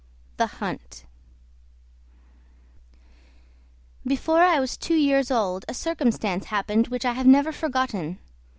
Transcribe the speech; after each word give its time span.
02 0.37 0.37
The 0.37 0.47
Hunt 0.47 1.05
Before 4.03 4.39
I 4.39 4.59
was 4.59 4.75
two 4.75 4.95
years 4.95 5.29
old 5.29 5.63
a 5.67 5.75
circumstance 5.75 6.45
happened 6.45 6.87
which 6.87 7.05
I 7.05 7.13
have 7.13 7.27
never 7.27 7.51
forgotten. 7.51 8.17